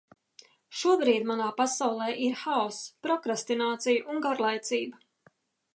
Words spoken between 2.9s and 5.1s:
prokrastinācija un garlaicība.